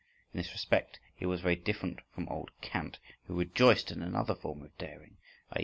[0.33, 4.63] (In this respect he was very different from old Kant, who rejoiced in another form
[4.63, 5.17] of daring,
[5.51, 5.59] _i.e.